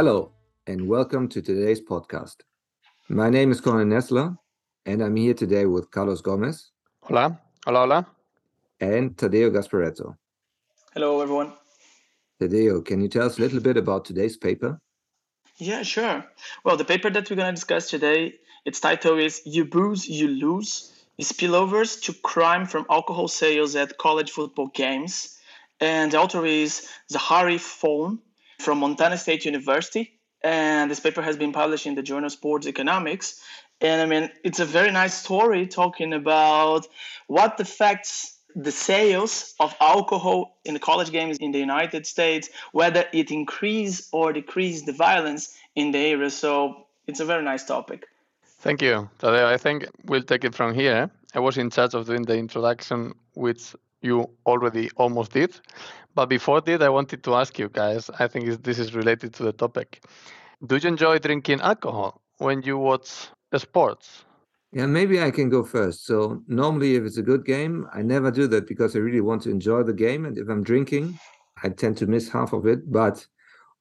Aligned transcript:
Hello, 0.00 0.32
and 0.66 0.88
welcome 0.88 1.28
to 1.28 1.42
today's 1.42 1.78
podcast. 1.78 2.36
My 3.10 3.28
name 3.28 3.50
is 3.50 3.60
Cornel 3.60 3.84
Nesseler, 3.84 4.34
and 4.86 5.02
I'm 5.02 5.14
here 5.14 5.34
today 5.34 5.66
with 5.66 5.90
Carlos 5.90 6.22
Gomez. 6.22 6.70
Hola, 7.02 7.38
hola, 7.66 7.80
hola. 7.80 8.06
And 8.80 9.14
Tadeo 9.14 9.50
Gasparetto. 9.50 10.16
Hello, 10.94 11.20
everyone. 11.20 11.52
Tadeo, 12.40 12.82
can 12.82 13.02
you 13.02 13.08
tell 13.08 13.26
us 13.26 13.36
a 13.36 13.42
little 13.42 13.60
bit 13.60 13.76
about 13.76 14.06
today's 14.06 14.38
paper? 14.38 14.80
Yeah, 15.58 15.82
sure. 15.82 16.24
Well, 16.64 16.78
the 16.78 16.86
paper 16.86 17.10
that 17.10 17.28
we're 17.28 17.36
going 17.36 17.54
to 17.54 17.60
discuss 17.60 17.90
today, 17.90 18.36
its 18.64 18.80
title 18.80 19.18
is 19.18 19.42
You 19.44 19.66
Booze, 19.66 20.08
You 20.08 20.28
Lose 20.28 21.04
Spillovers 21.20 22.02
to 22.04 22.14
Crime 22.14 22.64
from 22.64 22.86
Alcohol 22.88 23.28
Sales 23.28 23.76
at 23.76 23.98
College 23.98 24.30
Football 24.30 24.68
Games. 24.68 25.38
And 25.78 26.12
the 26.12 26.20
author 26.20 26.46
is 26.46 26.88
Zachary 27.10 27.58
Fone 27.58 28.20
from 28.60 28.78
Montana 28.78 29.16
State 29.16 29.44
University. 29.44 30.20
And 30.42 30.90
this 30.90 31.00
paper 31.00 31.22
has 31.22 31.36
been 31.36 31.52
published 31.52 31.86
in 31.86 31.94
the 31.94 32.02
journal 32.02 32.30
Sports 32.30 32.66
Economics. 32.66 33.40
And 33.80 34.00
I 34.00 34.06
mean, 34.06 34.30
it's 34.44 34.60
a 34.60 34.64
very 34.64 34.90
nice 34.90 35.14
story 35.14 35.66
talking 35.66 36.12
about 36.12 36.86
what 37.26 37.58
affects 37.60 38.38
the 38.54 38.72
sales 38.72 39.54
of 39.60 39.74
alcohol 39.80 40.58
in 40.64 40.74
the 40.74 40.80
college 40.80 41.10
games 41.12 41.38
in 41.38 41.52
the 41.52 41.58
United 41.58 42.06
States, 42.06 42.48
whether 42.72 43.04
it 43.12 43.30
increase 43.30 44.08
or 44.12 44.32
decrease 44.32 44.82
the 44.82 44.92
violence 44.92 45.56
in 45.76 45.92
the 45.92 45.98
area. 45.98 46.30
So 46.30 46.86
it's 47.06 47.20
a 47.20 47.24
very 47.24 47.42
nice 47.42 47.64
topic. 47.64 48.06
Thank 48.58 48.82
you, 48.82 49.08
Tadeo. 49.18 49.44
I 49.46 49.56
think 49.56 49.86
we'll 50.04 50.22
take 50.22 50.44
it 50.44 50.54
from 50.54 50.74
here. 50.74 51.10
I 51.34 51.38
was 51.38 51.56
in 51.56 51.70
charge 51.70 51.94
of 51.94 52.06
doing 52.06 52.22
the 52.22 52.36
introduction, 52.36 53.14
which 53.34 53.74
you 54.02 54.30
already 54.46 54.90
almost 54.96 55.32
did. 55.32 55.60
But 56.14 56.26
before 56.26 56.60
that, 56.62 56.82
I 56.82 56.88
wanted 56.88 57.22
to 57.24 57.34
ask 57.34 57.58
you 57.58 57.68
guys, 57.68 58.10
I 58.18 58.26
think 58.26 58.62
this 58.62 58.78
is 58.78 58.94
related 58.94 59.32
to 59.34 59.44
the 59.44 59.52
topic. 59.52 60.04
Do 60.66 60.76
you 60.76 60.88
enjoy 60.88 61.18
drinking 61.18 61.60
alcohol 61.60 62.20
when 62.38 62.62
you 62.62 62.78
watch 62.78 63.28
sports? 63.56 64.24
Yeah, 64.72 64.86
maybe 64.86 65.20
I 65.20 65.30
can 65.30 65.48
go 65.48 65.64
first. 65.64 66.06
So 66.06 66.42
normally, 66.46 66.94
if 66.94 67.04
it's 67.04 67.16
a 67.16 67.22
good 67.22 67.44
game, 67.44 67.86
I 67.92 68.02
never 68.02 68.30
do 68.30 68.46
that 68.48 68.68
because 68.68 68.94
I 68.94 69.00
really 69.00 69.20
want 69.20 69.42
to 69.42 69.50
enjoy 69.50 69.82
the 69.82 69.92
game. 69.92 70.26
And 70.26 70.38
if 70.38 70.48
I'm 70.48 70.62
drinking, 70.62 71.18
I 71.62 71.70
tend 71.70 71.96
to 71.98 72.06
miss 72.06 72.28
half 72.28 72.52
of 72.52 72.66
it. 72.66 72.90
But 72.90 73.26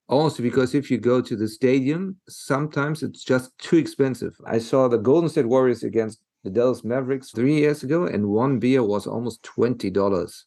also 0.07 0.41
because 0.41 0.73
if 0.73 0.89
you 0.89 0.97
go 0.97 1.21
to 1.21 1.35
the 1.35 1.47
stadium, 1.47 2.17
sometimes 2.27 3.03
it's 3.03 3.23
just 3.23 3.55
too 3.59 3.77
expensive. 3.77 4.35
I 4.45 4.57
saw 4.57 4.87
the 4.87 4.97
Golden 4.97 5.29
State 5.29 5.47
Warriors 5.47 5.83
against 5.83 6.19
the 6.43 6.49
Dallas 6.49 6.83
Mavericks 6.83 7.31
three 7.31 7.55
years 7.55 7.83
ago, 7.83 8.05
and 8.05 8.29
one 8.29 8.59
beer 8.59 8.83
was 8.83 9.07
almost 9.07 9.43
twenty 9.43 9.89
dollars, 9.89 10.45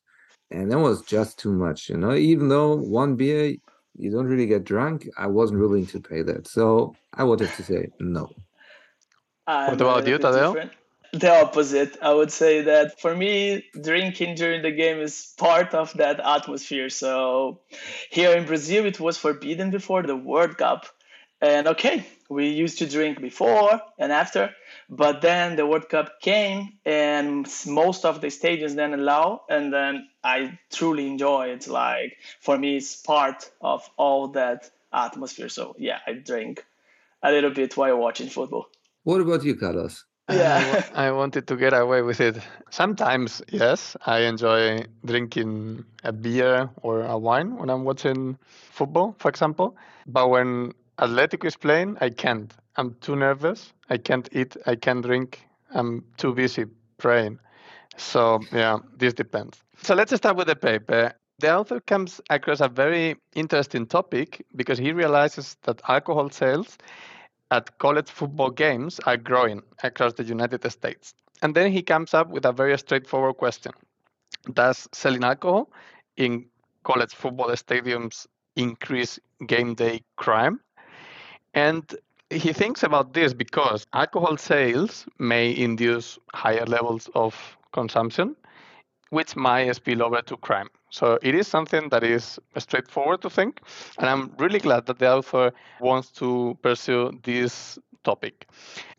and 0.51 0.71
that 0.71 0.79
was 0.79 1.03
just 1.03 1.39
too 1.39 1.53
much. 1.53 1.89
You 1.89 1.98
know, 1.98 2.15
even 2.15 2.48
though 2.48 2.77
one 2.77 3.17
beer 3.17 3.55
you 3.97 4.11
don't 4.11 4.27
really 4.27 4.47
get 4.47 4.65
drunk, 4.65 5.09
I 5.19 5.27
wasn't 5.27 5.61
willing 5.61 5.87
to 5.87 6.01
pay 6.01 6.23
that. 6.23 6.48
So 6.48 6.95
I 7.13 7.25
would 7.25 7.41
have 7.41 7.57
to 7.57 7.63
say 7.63 7.89
no. 8.01 8.31
I'm 9.47 9.73
what 9.73 9.81
about 9.81 10.05
uh, 10.05 10.11
you, 10.11 10.19
Tadeo? 10.19 10.70
The 11.13 11.43
opposite. 11.43 11.98
I 12.01 12.15
would 12.15 12.33
say 12.33 12.63
that 12.63 12.98
for 12.98 13.15
me, 13.15 13.67
drinking 13.79 14.37
during 14.37 14.63
the 14.63 14.70
game 14.70 14.98
is 14.98 15.35
part 15.37 15.75
of 15.75 15.93
that 15.95 16.20
atmosphere. 16.20 16.89
So 16.89 17.61
here 18.11 18.35
in 18.35 18.47
Brazil, 18.47 18.87
it 18.87 18.98
was 18.98 19.19
forbidden 19.19 19.70
before 19.70 20.03
the 20.05 20.17
World 20.17 20.57
Cup. 20.57 20.87
And 21.43 21.67
okay, 21.67 22.07
we 22.29 22.51
used 22.51 22.79
to 22.79 22.87
drink 22.87 23.21
before 23.21 23.81
and 23.98 24.12
after, 24.12 24.55
but 24.89 25.23
then 25.23 25.57
the 25.57 25.67
World 25.67 25.89
Cup 25.89 26.21
came 26.21 26.75
and 26.87 27.48
most 27.67 28.05
of 28.05 28.21
the 28.21 28.29
stadiums 28.29 28.77
then 28.77 28.95
allow, 28.95 29.42
and 29.51 29.73
then 29.73 30.08
I 30.23 30.57
truly 30.70 31.08
enjoy 31.08 31.48
it. 31.48 31.67
Like 31.67 32.17
for 32.41 32.57
me, 32.57 32.77
it's 32.77 32.95
part 32.95 33.51
of 33.61 33.83
all 33.97 34.29
that 34.29 34.70
atmosphere. 34.92 35.48
So 35.48 35.75
yeah, 35.79 35.98
I 36.07 36.13
drink 36.13 36.64
a 37.25 37.33
little 37.33 37.51
bit 37.51 37.77
while 37.77 37.97
watching 37.97 38.29
football. 38.29 38.69
What 39.03 39.20
about 39.20 39.42
you, 39.42 39.57
Carlos? 39.57 40.05
Yeah. 40.30 40.85
I, 40.95 41.09
I 41.09 41.11
wanted 41.11 41.48
to 41.48 41.57
get 41.57 41.73
away 41.73 42.03
with 42.03 42.20
it. 42.20 42.39
Sometimes, 42.70 43.42
yes, 43.48 43.97
I 44.07 44.20
enjoy 44.20 44.85
drinking 45.05 45.85
a 46.05 46.13
beer 46.13 46.70
or 46.83 47.03
a 47.03 47.19
wine 47.19 47.57
when 47.57 47.69
I'm 47.69 47.83
watching 47.83 48.39
football, 48.70 49.17
for 49.19 49.29
example. 49.29 49.77
But 50.07 50.30
when 50.30 50.73
Atletico 51.02 51.46
is 51.46 51.57
playing, 51.57 51.96
I 52.01 52.11
can't. 52.11 52.55
I'm 52.77 52.95
too 53.01 53.17
nervous. 53.17 53.73
I 53.90 53.96
can't 53.98 54.29
eat. 54.30 54.57
I 54.67 54.77
can't 54.77 55.05
drink. 55.05 55.45
I'm 55.74 56.05
too 56.17 56.33
busy 56.33 56.67
praying. 56.96 57.40
So, 57.96 58.39
yeah, 58.52 58.79
this 58.96 59.12
depends. 59.12 59.64
So, 59.83 59.96
let's 59.96 60.14
start 60.14 60.36
with 60.36 60.46
the 60.46 60.55
paper. 60.55 61.12
The 61.41 61.57
author 61.57 61.80
comes 61.80 62.20
across 62.30 62.61
a 62.61 62.68
very 62.68 63.17
interesting 63.35 63.86
topic 63.86 64.46
because 64.55 64.79
he 64.79 64.92
realizes 64.92 65.57
that 65.64 65.83
alcohol 65.89 66.30
sales 66.30 66.79
at 67.51 67.77
college 67.79 68.08
football 68.08 68.51
games 68.51 69.01
are 69.01 69.17
growing 69.17 69.61
across 69.83 70.12
the 70.12 70.23
United 70.23 70.70
States. 70.70 71.14
And 71.42 71.52
then 71.52 71.73
he 71.73 71.83
comes 71.83 72.14
up 72.14 72.29
with 72.29 72.45
a 72.45 72.52
very 72.52 72.79
straightforward 72.79 73.39
question 73.39 73.73
Does 74.52 74.89
selling 74.92 75.24
alcohol 75.24 75.73
in 76.17 76.46
college 76.85 77.12
football 77.12 77.48
stadiums 77.48 78.29
increase 78.55 79.18
game 79.46 79.74
day 79.74 80.02
crime? 80.17 80.61
And 81.55 81.95
he 82.30 82.52
thinks 82.52 82.83
about 82.83 83.13
this 83.14 83.33
because 83.35 83.86
alcohol 83.92 84.36
sales 84.36 85.07
may 85.18 85.55
induce 85.57 86.18
higher 86.35 86.64
levels 86.67 87.08
of 87.14 87.57
consumption, 87.73 88.36
which 89.11 89.36
might 89.36 89.73
spill 89.74 90.02
over 90.02 90.23
to 90.23 90.36
crime. 90.39 90.68
So 90.91 91.18
it 91.23 91.35
is 91.35 91.46
something 91.46 91.89
that 91.91 92.02
is 92.05 92.39
straightforward 92.58 93.23
to 93.23 93.30
think, 93.30 93.61
and 93.98 94.08
I'm 94.08 94.33
really 94.39 94.58
glad 94.61 94.86
that 94.86 94.98
the 94.98 95.12
author 95.12 95.52
wants 95.79 96.11
to 96.12 96.57
pursue 96.62 97.18
this 97.23 97.79
topic. 98.05 98.46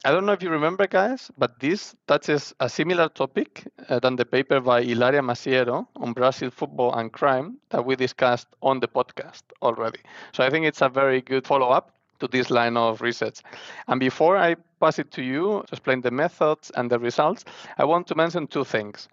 I 0.05 0.11
don't 0.11 0.25
know 0.25 0.33
if 0.33 0.41
you 0.43 0.49
remember, 0.49 0.87
guys, 0.87 1.31
but 1.37 1.59
this 1.59 1.95
touches 2.07 2.53
a 2.59 2.69
similar 2.69 3.09
topic 3.09 3.67
uh, 3.89 3.99
than 3.99 4.15
the 4.15 4.25
paper 4.25 4.59
by 4.59 4.83
Hilaria 4.83 5.21
Maciero 5.21 5.87
on 5.95 6.13
Brazil 6.13 6.49
football 6.51 6.93
and 6.93 7.11
crime 7.11 7.57
that 7.69 7.85
we 7.85 7.95
discussed 7.95 8.47
on 8.61 8.79
the 8.79 8.87
podcast 8.87 9.41
already. 9.61 9.99
So 10.33 10.43
I 10.43 10.49
think 10.49 10.65
it's 10.65 10.81
a 10.81 10.89
very 10.89 11.21
good 11.21 11.45
follow 11.47 11.69
up 11.69 11.91
to 12.23 12.27
this 12.37 12.49
line 12.49 12.77
of 12.77 13.01
research. 13.01 13.41
And 13.87 13.99
before 13.99 14.37
I 14.37 14.55
pass 14.79 14.97
it 14.97 15.11
to 15.11 15.21
you 15.21 15.63
to 15.67 15.73
explain 15.73 16.01
the 16.01 16.11
methods 16.11 16.71
and 16.75 16.89
the 16.89 16.97
results, 16.97 17.43
I 17.77 17.83
want 17.83 18.07
to 18.07 18.15
mention 18.15 18.47
two 18.47 18.63
things. 18.63 19.09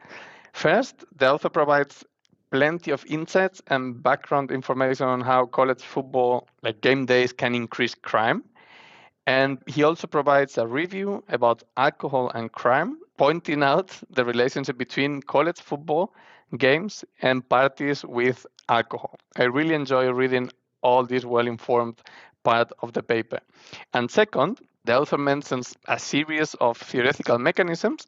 First, 0.52 1.04
author 1.20 1.48
provides 1.48 2.04
plenty 2.52 2.92
of 2.92 3.04
insights 3.06 3.62
and 3.66 4.00
background 4.02 4.50
information 4.52 5.06
on 5.06 5.20
how 5.20 5.46
college 5.46 5.82
football, 5.82 6.48
like 6.62 6.80
game 6.80 7.06
days, 7.06 7.32
can 7.32 7.54
increase 7.54 7.94
crime. 7.94 8.44
And 9.26 9.58
he 9.66 9.82
also 9.82 10.06
provides 10.06 10.56
a 10.58 10.66
review 10.66 11.22
about 11.28 11.62
alcohol 11.76 12.30
and 12.34 12.50
crime, 12.52 12.98
pointing 13.16 13.62
out 13.62 13.90
the 14.10 14.24
relationship 14.24 14.78
between 14.78 15.22
college 15.22 15.60
football 15.60 16.14
games 16.58 17.04
and 17.22 17.48
parties 17.48 18.04
with 18.04 18.46
alcohol. 18.68 19.16
I 19.36 19.44
really 19.44 19.74
enjoy 19.74 20.10
reading 20.10 20.50
all 20.82 21.04
these 21.04 21.26
well 21.26 21.46
informed 21.46 22.00
part 22.42 22.72
of 22.80 22.92
the 22.92 23.02
paper. 23.02 23.40
And 23.92 24.10
second, 24.10 24.60
the 24.84 24.98
author 24.98 25.18
mentions 25.18 25.76
a 25.86 25.98
series 25.98 26.54
of 26.54 26.76
theoretical 26.78 27.38
mechanisms 27.38 28.06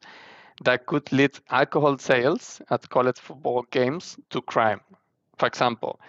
that 0.63 0.85
could 0.85 1.11
lead 1.11 1.39
alcohol 1.49 1.97
sales 1.97 2.61
at 2.69 2.89
college 2.89 3.19
football 3.19 3.65
games 3.71 4.17
to 4.29 4.41
crime. 4.41 4.81
For 5.37 5.47
example, 5.47 5.99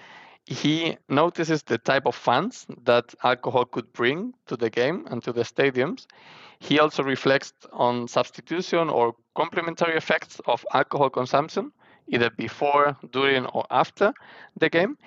he 0.47 0.99
notices 1.09 1.63
the 1.63 1.79
type 1.79 2.07
of 2.07 2.15
fans 2.15 2.67
that 2.85 3.15
alcohol 3.23 3.65
could 3.65 3.93
bring 3.93 4.35
to 4.47 4.57
the 4.57 4.69
game 4.69 5.07
and 5.11 5.23
to 5.25 5.33
the 5.33 5.43
stadiums. 5.43 6.07
He 6.59 6.79
also 6.79 7.03
reflects 7.03 7.53
on 7.73 8.09
substitution 8.09 8.91
or 8.91 9.15
complementary 9.35 9.97
effects 9.97 10.41
of 10.47 10.65
alcohol 10.73 11.09
consumption, 11.11 11.73
either 12.09 12.31
before, 12.31 12.97
during, 13.11 13.47
or 13.47 13.65
after 13.71 14.13
the 14.59 14.69
game. 14.69 14.99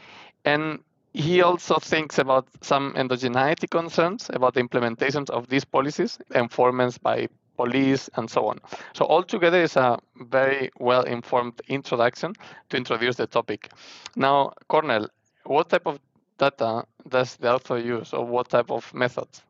And 0.43 0.79
he 1.17 1.41
also 1.41 1.79
thinks 1.79 2.19
about 2.19 2.47
some 2.61 2.93
endogeneity 2.93 3.67
concerns 3.69 4.29
about 4.33 4.53
the 4.53 4.61
implementations 4.61 5.29
of 5.31 5.47
these 5.49 5.65
policies, 5.65 6.19
enforcement 6.35 7.01
by 7.01 7.27
police, 7.55 8.07
and 8.17 8.29
so 8.29 8.45
on. 8.45 8.59
So 8.93 9.05
altogether, 9.05 9.63
it's 9.63 9.77
a 9.77 9.97
very 10.29 10.69
well-informed 10.79 11.59
introduction 11.69 12.33
to 12.69 12.77
introduce 12.77 13.15
the 13.15 13.25
topic. 13.25 13.71
Now, 14.15 14.53
Cornel, 14.67 15.07
what 15.45 15.69
type 15.69 15.87
of 15.87 15.99
data 16.37 16.85
does 17.09 17.35
the 17.37 17.51
author 17.55 17.79
use, 17.79 18.13
or 18.13 18.23
what 18.23 18.49
type 18.49 18.69
of 18.69 18.93
methods? 18.93 19.41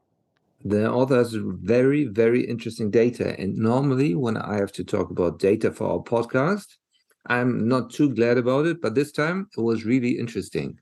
The 0.64 0.90
author 0.90 1.18
has 1.18 1.34
very, 1.34 2.06
very 2.06 2.48
interesting 2.48 2.90
data. 2.90 3.38
And 3.38 3.58
normally, 3.58 4.16
when 4.16 4.38
I 4.38 4.56
have 4.56 4.72
to 4.74 4.86
talk 4.86 5.12
about 5.12 5.40
data 5.40 5.72
for 5.72 5.92
our 5.92 6.00
podcast, 6.00 6.78
I'm 7.26 7.68
not 7.68 7.92
too 7.92 8.10
glad 8.16 8.38
about 8.38 8.66
it, 8.68 8.82
but 8.82 8.96
this 8.96 9.12
time 9.12 9.50
it 9.58 9.62
was 9.62 9.84
really 9.84 10.18
interesting. 10.18 10.80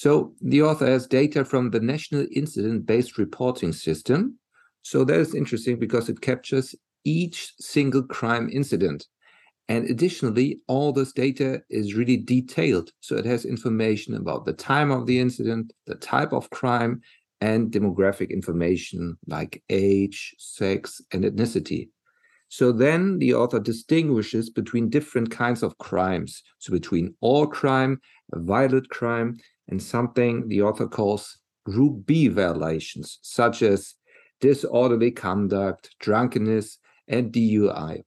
So 0.00 0.32
the 0.40 0.62
author 0.62 0.86
has 0.86 1.06
data 1.06 1.44
from 1.44 1.68
the 1.68 1.78
National 1.78 2.26
Incident 2.32 2.86
Based 2.86 3.18
Reporting 3.18 3.70
System, 3.70 4.38
so 4.80 5.04
that 5.04 5.20
is 5.20 5.34
interesting 5.34 5.78
because 5.78 6.08
it 6.08 6.22
captures 6.22 6.74
each 7.04 7.52
single 7.58 8.04
crime 8.04 8.48
incident. 8.50 9.06
And 9.68 9.84
additionally, 9.90 10.60
all 10.68 10.94
this 10.94 11.12
data 11.12 11.60
is 11.68 11.96
really 11.96 12.16
detailed. 12.16 12.92
So 13.00 13.16
it 13.16 13.26
has 13.26 13.44
information 13.44 14.14
about 14.14 14.46
the 14.46 14.54
time 14.54 14.90
of 14.90 15.04
the 15.04 15.20
incident, 15.20 15.70
the 15.86 15.96
type 15.96 16.32
of 16.32 16.48
crime, 16.48 17.02
and 17.42 17.70
demographic 17.70 18.30
information 18.30 19.18
like 19.26 19.62
age, 19.68 20.34
sex, 20.38 21.02
and 21.12 21.24
ethnicity. 21.24 21.90
So 22.48 22.72
then 22.72 23.18
the 23.18 23.34
author 23.34 23.60
distinguishes 23.60 24.48
between 24.50 24.88
different 24.88 25.30
kinds 25.30 25.62
of 25.62 25.76
crimes. 25.78 26.42
So 26.58 26.72
between 26.72 27.14
all 27.20 27.46
crime, 27.46 28.00
violent 28.32 28.88
crime, 28.88 29.38
and 29.70 29.82
something 29.82 30.48
the 30.48 30.62
author 30.62 30.88
calls 30.88 31.38
group 31.64 32.06
B 32.06 32.28
violations, 32.28 33.18
such 33.22 33.62
as 33.62 33.94
disorderly 34.40 35.10
conduct, 35.10 35.94
drunkenness, 36.00 36.78
and 37.08 37.32
DUI. 37.32 38.02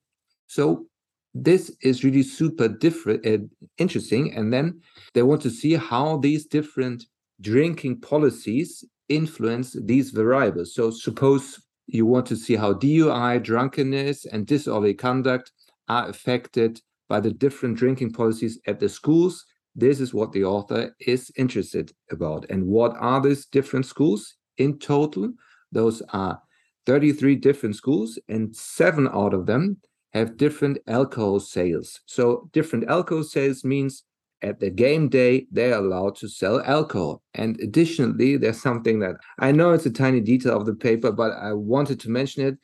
So 0.48 0.86
this 1.34 1.76
is 1.82 2.04
really 2.04 2.24
super 2.24 2.68
different 2.68 3.26
and 3.26 3.50
uh, 3.62 3.66
interesting. 3.78 4.34
And 4.34 4.54
then 4.54 4.82
they 5.14 5.24
want 5.24 5.42
to 5.42 5.50
see 5.50 5.74
how 5.74 6.18
these 6.18 6.46
different 6.46 7.06
drinking 7.42 8.02
policies 8.02 8.84
influence 9.10 9.76
these 9.84 10.12
variables. 10.12 10.76
So 10.76 10.92
suppose 10.92 11.60
you 11.88 12.06
want 12.06 12.26
to 12.28 12.36
see 12.36 12.56
how 12.56 12.74
DUI, 12.74 13.44
drunkenness, 13.44 14.26
and 14.26 14.46
disorderly 14.46 14.94
conduct 14.94 15.52
are 15.90 16.08
affected 16.08 16.80
by 17.10 17.20
the 17.20 17.32
different 17.32 17.78
drinking 17.78 18.14
policies 18.14 18.60
at 18.68 18.80
the 18.80 18.88
schools. 18.88 19.46
This 19.76 20.00
is 20.00 20.14
what 20.14 20.32
the 20.32 20.44
author 20.44 20.96
is 21.00 21.32
interested 21.36 21.92
about. 22.12 22.46
And 22.50 22.68
what 22.68 22.96
are 22.98 23.22
these 23.22 23.46
different 23.46 23.86
schools 23.86 24.36
in 24.58 24.78
total? 24.80 25.34
Those 25.72 26.02
are 26.14 26.40
33 26.86 27.36
different 27.38 27.76
schools, 27.76 28.20
and 28.28 28.56
seven 28.56 29.08
out 29.08 29.34
of 29.34 29.46
them 29.46 29.78
have 30.14 30.38
different 30.38 30.78
alcohol 30.88 31.40
sales. 31.40 32.02
So, 32.06 32.50
different 32.54 32.90
alcohol 32.90 33.24
sales 33.24 33.64
means 33.64 34.04
at 34.44 34.60
the 34.60 34.70
game 34.70 35.08
day, 35.08 35.48
they're 35.52 35.78
allowed 35.78 36.18
to 36.18 36.28
sell 36.28 36.62
alcohol. 36.66 37.24
And 37.34 37.58
additionally, 37.62 38.36
there's 38.36 38.62
something 38.62 39.00
that 39.00 39.16
I 39.40 39.54
know 39.54 39.72
it's 39.72 39.86
a 39.86 39.92
tiny 39.92 40.20
detail 40.20 40.58
of 40.58 40.66
the 40.66 40.76
paper, 40.76 41.12
but 41.14 41.32
I 41.32 41.54
wanted 41.54 42.00
to 42.02 42.10
mention 42.10 42.46
it. 42.46 42.58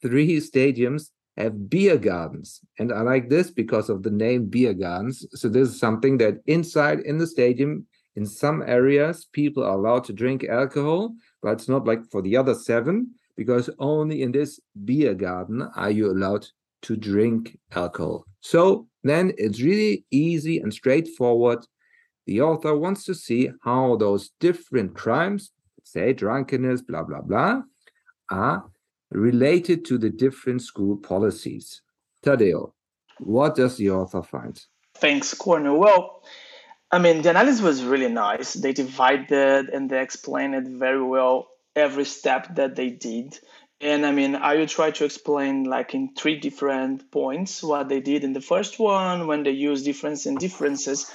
Three 0.00 0.36
stadiums 0.38 1.10
have 1.36 1.68
beer 1.68 1.96
gardens. 1.96 2.60
And 2.78 2.92
I 2.92 3.00
like 3.00 3.28
this 3.28 3.50
because 3.50 3.88
of 3.88 4.02
the 4.02 4.10
name 4.10 4.46
beer 4.46 4.74
gardens. 4.74 5.26
So, 5.32 5.48
this 5.48 5.68
is 5.70 5.78
something 5.78 6.18
that 6.18 6.38
inside 6.46 7.00
in 7.00 7.18
the 7.18 7.26
stadium, 7.26 7.86
in 8.16 8.26
some 8.26 8.62
areas, 8.62 9.26
people 9.32 9.64
are 9.64 9.76
allowed 9.76 10.04
to 10.04 10.12
drink 10.12 10.44
alcohol, 10.44 11.14
but 11.42 11.52
it's 11.52 11.68
not 11.68 11.86
like 11.86 12.08
for 12.10 12.22
the 12.22 12.36
other 12.36 12.54
seven, 12.54 13.14
because 13.36 13.68
only 13.78 14.22
in 14.22 14.32
this 14.32 14.60
beer 14.84 15.14
garden 15.14 15.68
are 15.74 15.90
you 15.90 16.10
allowed 16.10 16.46
to 16.82 16.96
drink 16.96 17.58
alcohol. 17.72 18.24
So, 18.40 18.86
then 19.02 19.32
it's 19.36 19.60
really 19.60 20.04
easy 20.10 20.58
and 20.58 20.72
straightforward. 20.72 21.66
The 22.26 22.40
author 22.40 22.76
wants 22.76 23.04
to 23.04 23.14
see 23.14 23.50
how 23.62 23.96
those 23.96 24.30
different 24.40 24.94
crimes, 24.94 25.52
say 25.82 26.12
drunkenness, 26.12 26.82
blah, 26.82 27.02
blah, 27.02 27.20
blah, 27.20 27.62
are 28.30 28.64
related 29.14 29.84
to 29.86 29.96
the 29.96 30.10
different 30.10 30.60
school 30.60 30.96
policies. 30.96 31.80
Tadeo, 32.24 32.72
what 33.20 33.54
does 33.54 33.76
the 33.76 33.90
author 33.90 34.22
find? 34.22 34.60
Thanks, 34.96 35.32
Cornel. 35.34 35.78
Well, 35.78 36.22
I 36.90 36.98
mean, 36.98 37.22
the 37.22 37.30
analysis 37.30 37.62
was 37.62 37.84
really 37.84 38.08
nice. 38.08 38.54
They 38.54 38.72
divided 38.72 39.68
and 39.68 39.90
they 39.90 40.00
explained 40.00 40.54
it 40.54 40.66
very 40.66 41.02
well, 41.02 41.48
every 41.74 42.04
step 42.04 42.56
that 42.56 42.76
they 42.76 42.90
did. 42.90 43.38
And 43.80 44.06
I 44.06 44.12
mean, 44.12 44.36
I 44.36 44.56
will 44.56 44.66
try 44.66 44.92
to 44.92 45.04
explain 45.04 45.64
like 45.64 45.94
in 45.94 46.14
three 46.14 46.38
different 46.38 47.10
points 47.10 47.62
what 47.62 47.88
they 47.88 48.00
did 48.00 48.24
in 48.24 48.32
the 48.32 48.40
first 48.40 48.78
one 48.78 49.26
when 49.26 49.42
they 49.42 49.50
use 49.50 49.82
difference 49.82 50.26
and 50.26 50.38
differences. 50.38 51.10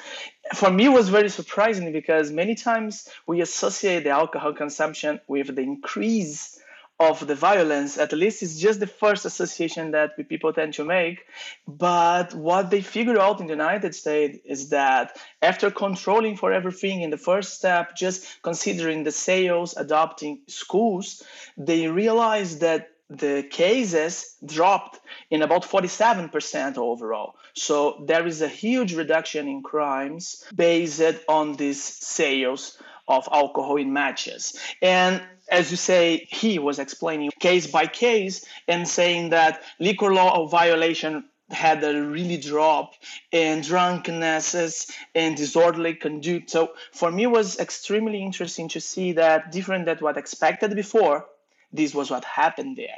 For 0.54 0.70
me, 0.70 0.90
was 0.90 1.10
very 1.10 1.30
surprising 1.30 1.92
because 1.92 2.32
many 2.32 2.56
times 2.56 3.08
we 3.26 3.42
associate 3.42 4.04
the 4.04 4.10
alcohol 4.10 4.54
consumption 4.54 5.20
with 5.28 5.56
the 5.56 5.62
increase 5.62 6.60
of 7.00 7.26
the 7.28 7.36
violence 7.36 7.98
at 7.98 8.12
least 8.12 8.44
it's 8.44 8.60
just 8.60 8.80
the 8.80 8.88
first 8.88 9.24
association 9.26 9.92
that 9.92 10.18
people 10.28 10.52
tend 10.52 10.74
to 10.74 10.84
make 10.84 11.26
but 11.68 12.34
what 12.34 12.70
they 12.70 12.82
figured 12.82 13.18
out 13.18 13.40
in 13.40 13.48
the 13.48 13.54
united 13.54 13.96
states 13.96 14.38
is 14.44 14.70
that 14.70 15.18
after 15.42 15.72
controlling 15.72 16.36
for 16.36 16.52
everything 16.52 17.02
in 17.02 17.10
the 17.10 17.18
first 17.18 17.54
step 17.54 17.96
just 17.96 18.26
considering 18.42 19.04
the 19.04 19.12
sales 19.12 19.76
adopting 19.78 20.40
schools 20.48 21.24
they 21.58 21.88
realized 21.88 22.60
that 22.60 22.90
the 23.10 23.44
cases 23.50 24.36
dropped 24.46 25.00
in 25.32 25.42
about 25.42 25.64
47% 25.64 26.78
overall. 26.78 27.36
So 27.56 28.04
there 28.06 28.28
is 28.28 28.42
a 28.42 28.48
huge 28.48 28.94
reduction 28.94 29.48
in 29.48 29.64
crimes 29.64 30.46
based 30.56 31.02
on 31.28 31.56
these 31.56 31.84
sales 31.84 32.78
of 33.10 33.28
alcohol 33.32 33.76
in 33.78 33.92
matches. 33.92 34.58
And 34.82 35.22
as 35.52 35.72
you 35.72 35.78
say, 35.78 36.28
he 36.30 36.60
was 36.60 36.80
explaining 36.80 37.32
case 37.40 37.68
by 37.68 37.88
case 37.88 38.46
and 38.68 38.88
saying 38.88 39.32
that 39.32 39.64
liquor 39.80 40.14
law 40.14 40.46
violation 40.46 41.26
had 41.50 41.84
a 41.84 42.02
really 42.02 42.38
drop 42.38 42.94
in 43.32 43.62
drunkenness 43.62 44.92
and 45.16 45.36
disorderly 45.36 45.96
conduct. 45.96 46.52
So 46.52 46.74
for 46.94 47.12
me, 47.12 47.26
was 47.26 47.60
extremely 47.60 48.22
interesting 48.22 48.70
to 48.70 48.80
see 48.80 49.14
that 49.14 49.52
different 49.52 49.86
than 49.86 49.98
what 49.98 50.18
expected 50.18 50.76
before 50.76 51.26
this 51.72 51.94
was 51.94 52.10
what 52.10 52.26
happened 52.26 52.78
there. 52.78 52.98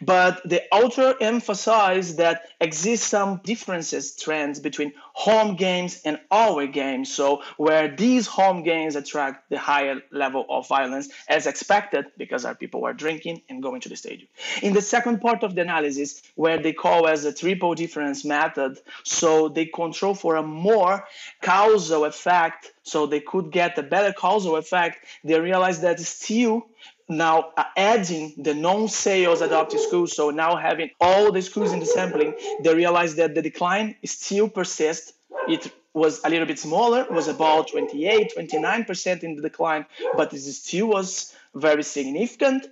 But 0.00 0.42
the 0.48 0.62
author 0.72 1.14
emphasized 1.20 2.18
that 2.18 2.42
exist 2.60 3.08
some 3.08 3.40
differences, 3.44 4.16
trends 4.16 4.58
between 4.58 4.92
home 5.12 5.54
games 5.54 6.00
and 6.04 6.18
away 6.30 6.66
games. 6.66 7.12
So 7.14 7.42
where 7.58 7.88
these 7.94 8.26
home 8.26 8.64
games 8.64 8.96
attract 8.96 9.50
the 9.50 9.58
higher 9.58 10.02
level 10.10 10.46
of 10.48 10.66
violence 10.66 11.08
as 11.28 11.46
expected 11.46 12.06
because 12.16 12.44
our 12.44 12.54
people 12.54 12.80
were 12.80 12.92
drinking 12.92 13.42
and 13.48 13.62
going 13.62 13.80
to 13.82 13.88
the 13.88 13.96
stadium. 13.96 14.28
In 14.62 14.72
the 14.72 14.82
second 14.82 15.20
part 15.20 15.44
of 15.44 15.54
the 15.54 15.60
analysis, 15.62 16.22
where 16.34 16.58
they 16.58 16.72
call 16.72 17.06
as 17.06 17.24
a 17.24 17.32
triple 17.32 17.74
difference 17.74 18.24
method, 18.24 18.80
so 19.04 19.48
they 19.48 19.66
control 19.66 20.14
for 20.14 20.36
a 20.36 20.42
more 20.42 21.04
causal 21.40 22.04
effect, 22.04 22.72
so 22.82 23.06
they 23.06 23.20
could 23.20 23.52
get 23.52 23.78
a 23.78 23.82
better 23.82 24.12
causal 24.12 24.56
effect, 24.56 25.04
they 25.22 25.38
realize 25.38 25.80
that 25.82 26.00
still 26.00 26.66
now 27.08 27.52
uh, 27.56 27.64
adding 27.76 28.34
the 28.36 28.54
non-sales 28.54 29.40
adopted 29.40 29.80
schools, 29.80 30.14
so 30.14 30.30
now 30.30 30.56
having 30.56 30.90
all 31.00 31.32
the 31.32 31.42
schools 31.42 31.72
in 31.72 31.80
the 31.80 31.86
sampling, 31.86 32.34
they 32.62 32.74
realized 32.74 33.16
that 33.16 33.34
the 33.34 33.42
decline 33.42 33.96
still 34.04 34.48
persists. 34.48 35.12
It 35.48 35.72
was 35.94 36.20
a 36.24 36.30
little 36.30 36.46
bit 36.46 36.58
smaller, 36.58 37.06
was 37.10 37.28
about 37.28 37.68
28, 37.68 38.34
29% 38.36 39.22
in 39.22 39.36
the 39.36 39.42
decline, 39.42 39.86
but 40.16 40.32
it 40.32 40.40
still 40.40 40.88
was 40.88 41.34
very 41.54 41.82
significant. 41.82 42.66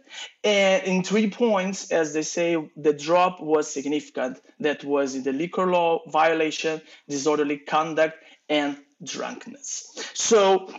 And 0.44 0.84
in 0.84 1.02
three 1.02 1.30
points, 1.30 1.90
as 1.90 2.12
they 2.12 2.22
say, 2.22 2.70
the 2.76 2.92
drop 2.92 3.40
was 3.40 3.70
significant. 3.70 4.40
That 4.60 4.84
was 4.84 5.14
in 5.14 5.22
the 5.22 5.32
liquor 5.32 5.66
law 5.66 6.02
violation, 6.08 6.80
disorderly 7.08 7.58
conduct, 7.58 8.18
and 8.48 8.76
drunkenness. 9.02 10.10
So 10.14 10.72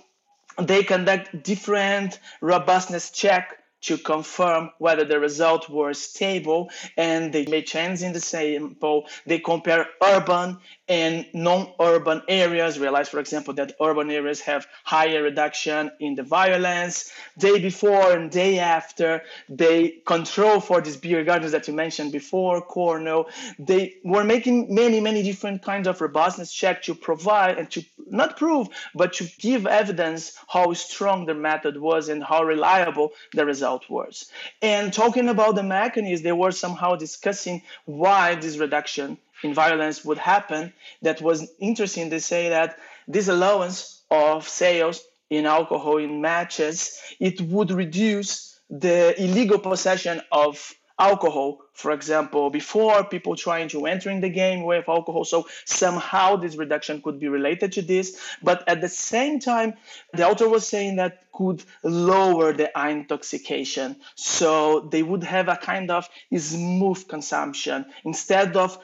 they 0.58 0.84
conduct 0.84 1.44
different 1.44 2.20
robustness 2.42 3.12
check 3.12 3.58
to 3.82 3.98
confirm 3.98 4.72
whether 4.80 5.04
the 5.04 5.20
result 5.20 5.70
was 5.70 6.02
stable 6.02 6.70
and 6.98 7.32
they 7.32 7.46
made 7.46 7.68
changes 7.68 8.02
in 8.02 8.14
the 8.14 8.20
sample. 8.20 9.08
They 9.26 9.40
compare 9.40 9.88
urban 10.04 10.58
and 10.88 11.26
non-urban 11.34 12.24
areas. 12.28 12.80
Realize, 12.80 13.10
for 13.10 13.20
example, 13.20 13.54
that 13.56 13.76
urban 13.82 14.10
areas 14.10 14.42
have 14.42 14.68
higher 14.84 15.22
reduction 15.22 15.92
in 16.00 16.16
the 16.16 16.24
violence. 16.24 17.12
Day 17.38 17.60
before 17.60 18.14
and 18.14 18.32
day 18.32 18.60
after, 18.60 19.22
they 19.48 20.02
control 20.06 20.60
for 20.60 20.82
these 20.82 20.98
beer 20.98 21.24
gardens 21.24 21.52
that 21.52 21.68
you 21.68 21.74
mentioned 21.74 22.12
before, 22.12 22.62
Cornel. 22.62 23.30
They 23.60 23.96
were 24.04 24.24
making 24.24 24.74
many, 24.74 25.00
many 25.00 25.22
different 25.24 25.62
kinds 25.62 25.88
of 25.88 26.02
robustness 26.02 26.52
check 26.52 26.82
to 26.84 26.96
provide 26.96 27.58
and 27.58 27.70
to 27.72 27.84
not 28.10 28.38
prove, 28.38 28.70
but 28.96 29.14
to 29.14 29.30
give 29.40 29.68
evidence 29.68 30.38
how 30.48 30.74
strong 30.74 31.26
the 31.26 31.34
method 31.34 31.78
was 31.78 32.10
and 32.10 32.24
how 32.24 32.44
reliable 32.44 33.12
the 33.34 33.46
result 33.46 33.67
was. 33.90 34.32
And 34.62 34.94
talking 34.94 35.30
about 35.30 35.56
the 35.56 35.64
mechanism, 35.64 36.24
they 36.24 36.32
were 36.32 36.52
somehow 36.52 36.96
discussing 36.96 37.62
why 37.86 38.36
this 38.36 38.58
reduction 38.58 39.18
in 39.44 39.54
violence 39.54 40.04
would 40.04 40.18
happen. 40.18 40.74
That 41.02 41.22
was 41.22 41.50
interesting. 41.60 42.10
They 42.10 42.20
say 42.20 42.50
that 42.50 42.78
this 43.08 43.28
allowance 43.28 44.02
of 44.10 44.48
sales 44.48 45.04
in 45.30 45.46
alcohol 45.46 45.98
in 45.98 46.22
matches 46.22 47.00
it 47.20 47.42
would 47.42 47.72
reduce 47.72 48.60
the 48.70 49.22
illegal 49.22 49.60
possession 49.60 50.22
of 50.32 50.74
alcohol, 51.00 51.60
for 51.74 51.92
example, 51.92 52.50
before 52.50 53.04
people 53.04 53.36
trying 53.36 53.70
to 53.70 53.86
enter 53.86 54.10
in 54.10 54.22
the 54.22 54.30
game 54.30 54.64
with 54.64 54.90
alcohol. 54.90 55.24
So 55.26 55.48
somehow 55.66 56.36
this 56.38 56.56
reduction 56.56 57.02
could 57.02 57.20
be 57.20 57.28
related 57.28 57.74
to 57.74 57.82
this. 57.82 58.20
But 58.42 58.68
at 58.68 58.82
the 58.82 58.90
same 58.90 59.40
time, 59.40 59.76
the 60.14 60.28
author 60.28 60.50
was 60.50 60.68
saying 60.68 60.96
that 60.96 61.32
could 61.32 61.64
lower 61.84 62.54
the 62.54 62.72
intoxication. 62.76 63.98
So 64.16 64.88
they 64.92 65.04
would 65.04 65.24
have 65.24 65.48
a 65.48 65.56
kind 65.56 65.92
of 65.92 66.10
smooth 66.36 67.08
consumption 67.08 67.86
instead 68.04 68.58
of 68.58 68.80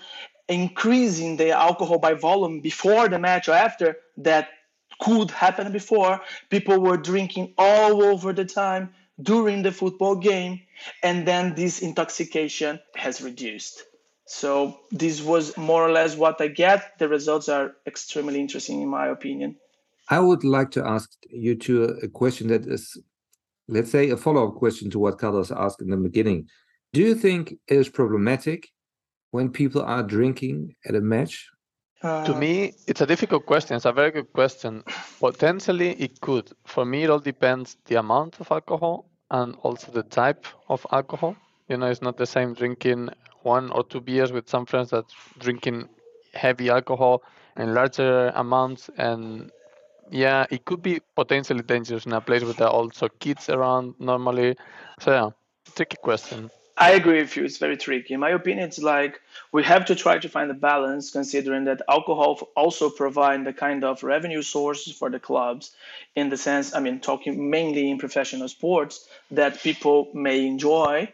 increasing 0.48 1.38
the 1.38 1.51
alcohol 1.51 2.00
by 2.00 2.13
volume 2.13 2.60
before 2.60 3.08
the 3.08 3.17
match 3.17 3.48
or 3.48 3.53
after 3.53 3.98
that 4.17 4.50
could 5.00 5.32
happen 5.32 5.72
before 5.72 6.22
people 6.50 6.79
were 6.79 6.98
drinking 6.98 7.53
all 7.58 8.03
over 8.03 8.34
the 8.34 8.46
time 8.46 8.93
during 9.22 9.62
the 9.62 9.72
football 9.72 10.15
game, 10.15 10.62
and 11.01 11.27
then 11.27 11.55
this 11.55 11.81
intoxication 11.81 12.79
has 12.95 13.21
reduced. 13.21 13.83
So 14.25 14.79
this 14.91 15.21
was 15.21 15.57
more 15.57 15.85
or 15.85 15.91
less 15.91 16.15
what 16.15 16.39
I 16.39 16.47
get. 16.47 16.97
The 16.97 17.07
results 17.07 17.49
are 17.49 17.73
extremely 17.85 18.39
interesting, 18.39 18.81
in 18.81 18.89
my 18.89 19.07
opinion. 19.07 19.57
I 20.09 20.19
would 20.19 20.43
like 20.43 20.71
to 20.71 20.85
ask 20.85 21.11
you 21.29 21.55
two 21.55 21.83
a 22.01 22.07
question 22.07 22.47
that 22.47 22.65
is, 22.65 22.97
let's 23.67 23.91
say, 23.91 24.09
a 24.09 24.17
follow-up 24.17 24.55
question 24.55 24.89
to 24.91 24.99
what 24.99 25.17
Carlos 25.17 25.51
asked 25.51 25.81
in 25.81 25.89
the 25.89 25.97
beginning. 25.97 26.47
Do 26.93 27.01
you 27.01 27.15
think 27.15 27.53
it 27.67 27.75
is 27.75 27.89
problematic 27.89 28.69
when 29.31 29.49
people 29.49 29.81
are 29.81 30.03
drinking 30.03 30.75
at 30.85 30.95
a 30.95 31.01
match? 31.01 31.49
Uh, 32.01 32.25
to 32.25 32.35
me, 32.35 32.73
it's 32.85 33.01
a 33.01 33.05
difficult 33.05 33.45
question. 33.45 33.77
It's 33.77 33.85
a 33.85 33.93
very 33.93 34.11
good 34.11 34.31
question. 34.33 34.83
Potentially, 35.19 35.91
it 35.91 36.19
could. 36.19 36.51
For 36.65 36.85
me, 36.85 37.03
it 37.03 37.09
all 37.09 37.19
depends 37.19 37.77
the 37.85 37.95
amount 37.95 38.39
of 38.41 38.51
alcohol 38.51 39.09
and 39.32 39.56
also 39.63 39.92
the 39.92 40.03
type 40.03 40.46
of 40.70 40.86
alcohol. 40.92 41.36
You 41.68 41.77
know, 41.77 41.88
it's 41.88 42.01
not 42.01 42.18
the 42.18 42.25
same 42.25 42.53
drinking 42.53 43.10
one 43.44 43.72
or 43.72 43.84
two 43.84 44.01
beers 44.01 44.32
with 44.32 44.50
some 44.50 44.65
friends 44.65 44.89
that 44.92 45.06
drinking 45.39 45.89
heavy 46.34 46.70
alcohol 46.70 47.24
in 47.58 47.74
larger 47.74 48.27
amounts. 48.36 48.89
And 48.98 49.51
yeah 50.10 50.46
it 50.50 50.65
could 50.65 50.82
be 50.82 51.00
potentially 51.15 51.62
dangerous 51.63 52.06
in 52.06 52.13
a 52.13 52.22
place 52.22 52.44
with 52.44 52.62
also 52.62 53.08
kids 53.20 53.50
around 53.50 53.96
normally. 54.00 54.56
So 55.00 55.12
yeah 55.12 55.30
tricky 55.75 55.98
question 56.01 56.50
I 56.75 56.92
agree 56.92 57.22
with 57.22 57.36
you. 57.36 57.46
It's 57.46 57.58
very 57.58 57.77
tricky. 57.77 58.15
In 58.15 58.20
my 58.20 58.32
opinion, 58.32 58.68
it's 58.68 58.82
like 58.82 59.22
we 59.51 59.63
have 59.63 59.86
to 59.86 59.96
try 59.96 60.18
to 60.18 60.27
find 60.30 60.50
a 60.50 60.56
balance, 60.56 61.12
considering 61.12 61.65
that 61.65 61.84
alcohol 61.88 62.50
also 62.56 62.89
provide 62.89 63.46
the 63.46 63.53
kind 63.53 63.84
of 63.84 64.03
revenue 64.03 64.42
sources 64.42 64.94
for 64.94 65.10
the 65.10 65.20
clubs. 65.20 65.72
In 66.15 66.30
the 66.30 66.38
sense, 66.38 66.74
I 66.75 66.80
mean, 66.80 67.00
talking 67.00 67.50
mainly 67.50 67.89
in 67.92 68.00
professional 68.00 68.48
sports 68.50 69.08
that 69.32 69.62
people 69.62 70.10
may 70.13 70.46
enjoy 70.48 71.12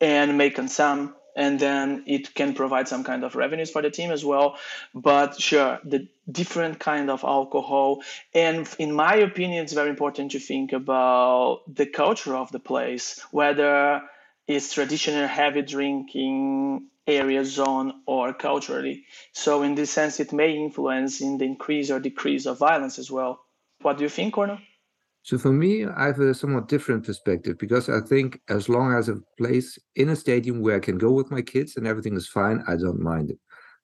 and 0.00 0.38
may 0.38 0.50
consume 0.50 1.14
and 1.36 1.60
then 1.60 2.02
it 2.06 2.34
can 2.34 2.54
provide 2.54 2.88
some 2.88 3.04
kind 3.04 3.22
of 3.24 3.36
revenues 3.36 3.70
for 3.70 3.82
the 3.82 3.90
team 3.90 4.10
as 4.10 4.24
well 4.24 4.56
but 4.94 5.40
sure 5.40 5.78
the 5.84 6.08
different 6.30 6.80
kind 6.80 7.08
of 7.08 7.22
alcohol 7.22 8.02
and 8.34 8.68
in 8.80 8.92
my 8.92 9.14
opinion 9.14 9.62
it's 9.62 9.72
very 9.72 9.90
important 9.90 10.32
to 10.32 10.40
think 10.40 10.72
about 10.72 11.62
the 11.72 11.86
culture 11.86 12.34
of 12.34 12.50
the 12.50 12.58
place 12.58 13.20
whether 13.30 14.02
it's 14.50 14.72
traditional 14.74 15.28
heavy 15.28 15.62
drinking 15.62 16.86
area 17.06 17.44
zone 17.44 17.92
or 18.06 18.32
culturally 18.32 19.04
so 19.32 19.62
in 19.62 19.74
this 19.74 19.90
sense 19.90 20.20
it 20.20 20.32
may 20.32 20.56
influence 20.56 21.20
in 21.20 21.38
the 21.38 21.44
increase 21.44 21.90
or 21.90 21.98
decrease 22.00 22.46
of 22.46 22.58
violence 22.58 22.98
as 22.98 23.10
well 23.10 23.40
what 23.82 23.96
do 23.96 24.02
you 24.02 24.10
think 24.10 24.34
cornel 24.34 24.58
so 25.22 25.36
for 25.36 25.52
me, 25.52 25.84
I 25.84 26.06
have 26.06 26.18
a 26.20 26.32
somewhat 26.34 26.68
different 26.68 27.04
perspective 27.04 27.58
because 27.58 27.90
I 27.90 28.00
think 28.00 28.40
as 28.48 28.70
long 28.70 28.94
as 28.94 29.08
a 29.08 29.20
place 29.36 29.78
in 29.94 30.08
a 30.08 30.16
stadium 30.16 30.62
where 30.62 30.76
I 30.76 30.80
can 30.80 30.96
go 30.96 31.10
with 31.10 31.30
my 31.30 31.42
kids 31.42 31.76
and 31.76 31.86
everything 31.86 32.16
is 32.16 32.26
fine, 32.26 32.64
I 32.66 32.76
don't 32.76 33.00
mind 33.00 33.30
it. 33.30 33.38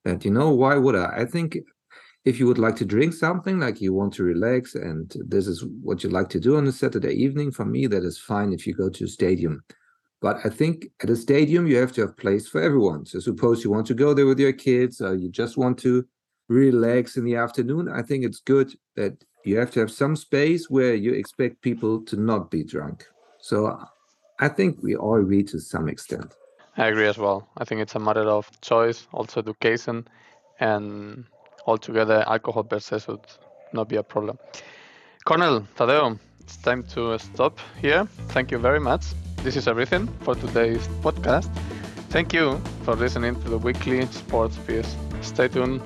And 0.07 0.25
you 0.25 0.31
know, 0.31 0.51
why 0.51 0.77
would 0.77 0.97
I? 0.97 1.09
I 1.15 1.25
think 1.27 1.59
if 2.25 2.41
you 2.41 2.47
would 2.47 2.59
like 2.59 2.77
to 2.77 2.85
drink 2.85 3.13
something, 3.13 3.61
like 3.61 3.81
you 3.81 3.93
want 3.93 4.15
to 4.15 4.25
relax, 4.25 4.75
and 4.75 5.13
this 5.29 5.47
is 5.47 5.65
what 5.83 6.03
you 6.03 6.11
like 6.11 6.31
to 6.31 6.41
do 6.41 6.57
on 6.57 6.67
a 6.67 6.73
Saturday 6.73 7.13
evening, 7.13 7.53
for 7.53 7.65
me, 7.65 7.87
that 7.87 8.03
is 8.03 8.19
fine 8.19 8.53
if 8.53 8.67
you 8.67 8.75
go 8.75 8.89
to 8.89 9.05
a 9.05 9.09
stadium. 9.09 9.63
But 10.21 10.39
I 10.45 10.49
think 10.49 10.89
at 11.03 11.11
a 11.11 11.17
stadium, 11.17 11.67
you 11.67 11.77
have 11.77 11.93
to 11.93 12.01
have 12.03 12.17
place 12.17 12.49
for 12.49 12.61
everyone. 12.61 13.05
So 13.07 13.19
suppose 13.21 13.63
you 13.63 13.71
want 13.71 13.87
to 13.89 13.95
go 13.95 14.15
there 14.15 14.27
with 14.27 14.41
your 14.41 14.53
kids, 14.53 15.01
or 15.01 15.15
you 15.15 15.29
just 15.31 15.57
want 15.57 15.79
to 15.79 16.07
relax 16.49 17.17
in 17.17 17.25
the 17.25 17.37
afternoon. 17.37 17.89
I 17.89 18.03
think 18.03 18.25
it's 18.25 18.41
good 18.41 18.75
that 18.95 19.23
you 19.45 19.59
have 19.59 19.71
to 19.73 19.81
have 19.81 19.91
some 19.91 20.17
space 20.17 20.71
where 20.71 20.95
you 20.95 21.13
expect 21.13 21.61
people 21.61 22.03
to 22.03 22.17
not 22.17 22.51
be 22.51 22.65
drunk. 22.65 23.07
So 23.39 23.79
I 24.41 24.49
think 24.49 24.83
we 24.83 24.97
all 24.97 25.21
agree 25.21 25.43
to 25.45 25.59
some 25.59 25.89
extent. 25.89 26.35
I 26.77 26.89
agree 26.89 27.07
as 27.07 27.19
well. 27.19 27.49
I 27.57 27.65
think 27.65 27.81
it's 27.81 27.95
a 27.95 27.99
matter 27.99 28.29
of 28.29 28.51
choice, 28.61 29.07
also 29.13 29.41
education, 29.41 30.07
and 30.61 31.25
altogether 31.67 32.25
alcohol 32.27 32.65
per 32.65 32.81
se 32.81 33.01
would 33.09 33.27
not 33.73 33.89
be 33.89 33.97
a 33.97 34.03
problem. 34.03 34.39
Cornel, 35.25 35.67
Tadeo, 35.77 36.19
it's 36.47 36.57
time 36.59 36.85
to 36.85 37.19
stop 37.19 37.59
here. 37.83 38.07
Thank 38.29 38.53
you 38.53 38.59
very 38.59 38.79
much. 38.79 39.05
This 39.43 39.57
is 39.57 39.67
everything 39.67 40.07
for 40.21 40.37
today's 40.37 40.87
podcast. 41.03 41.53
Thank 42.11 42.33
you 42.33 42.61
for 42.85 42.95
listening 42.95 43.35
to 43.43 43.49
the 43.49 43.59
weekly 43.59 44.07
sports 44.07 44.57
piece. 44.59 44.95
Stay 45.23 45.49
tuned 45.49 45.83